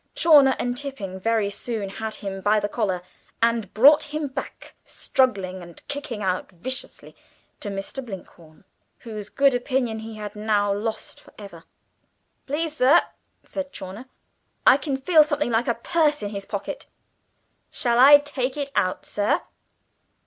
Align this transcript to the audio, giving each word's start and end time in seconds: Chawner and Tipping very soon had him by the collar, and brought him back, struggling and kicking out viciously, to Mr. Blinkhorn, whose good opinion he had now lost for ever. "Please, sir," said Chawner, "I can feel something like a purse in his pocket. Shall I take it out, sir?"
Chawner 0.15 0.55
and 0.57 0.75
Tipping 0.75 1.19
very 1.19 1.51
soon 1.51 1.89
had 1.89 2.15
him 2.15 2.41
by 2.41 2.59
the 2.59 2.67
collar, 2.67 3.03
and 3.39 3.71
brought 3.71 4.01
him 4.05 4.29
back, 4.29 4.73
struggling 4.83 5.61
and 5.61 5.87
kicking 5.87 6.23
out 6.23 6.51
viciously, 6.51 7.15
to 7.59 7.69
Mr. 7.69 8.03
Blinkhorn, 8.03 8.63
whose 9.01 9.29
good 9.29 9.53
opinion 9.53 9.99
he 9.99 10.15
had 10.15 10.35
now 10.35 10.73
lost 10.73 11.19
for 11.19 11.35
ever. 11.37 11.65
"Please, 12.47 12.77
sir," 12.77 13.03
said 13.43 13.71
Chawner, 13.71 14.07
"I 14.65 14.77
can 14.77 14.97
feel 14.97 15.23
something 15.23 15.51
like 15.51 15.67
a 15.67 15.75
purse 15.75 16.23
in 16.23 16.31
his 16.31 16.45
pocket. 16.47 16.87
Shall 17.69 17.99
I 17.99 18.17
take 18.17 18.57
it 18.57 18.71
out, 18.75 19.05
sir?" 19.05 19.41